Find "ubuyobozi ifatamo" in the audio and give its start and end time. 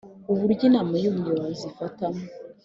1.09-2.21